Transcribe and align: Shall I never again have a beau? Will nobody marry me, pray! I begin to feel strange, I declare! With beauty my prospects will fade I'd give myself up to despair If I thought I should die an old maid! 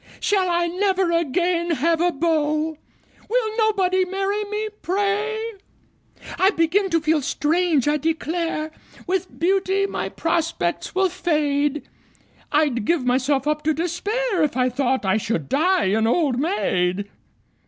Shall 0.19 0.49
I 0.49 0.65
never 0.65 1.11
again 1.11 1.69
have 1.69 2.01
a 2.01 2.11
beau? 2.11 2.75
Will 3.29 3.57
nobody 3.59 4.03
marry 4.03 4.43
me, 4.45 4.69
pray! 4.81 5.39
I 6.39 6.49
begin 6.49 6.89
to 6.89 6.99
feel 7.01 7.21
strange, 7.21 7.87
I 7.87 7.97
declare! 7.97 8.71
With 9.05 9.37
beauty 9.37 9.85
my 9.85 10.09
prospects 10.09 10.95
will 10.95 11.09
fade 11.09 11.83
I'd 12.51 12.83
give 12.83 13.05
myself 13.05 13.45
up 13.45 13.61
to 13.63 13.75
despair 13.75 14.41
If 14.41 14.57
I 14.57 14.69
thought 14.69 15.05
I 15.05 15.17
should 15.17 15.47
die 15.47 15.89
an 15.93 16.07
old 16.07 16.39
maid! 16.39 17.07